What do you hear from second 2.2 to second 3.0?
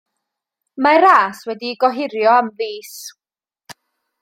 am fis.